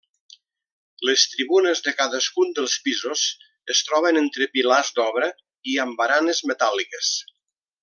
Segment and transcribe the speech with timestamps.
[1.09, 3.27] Les tribunes de cadascun dels pisos
[3.75, 5.29] es troben entre pilars d'obra
[5.75, 7.15] i amb baranes metàl·liques.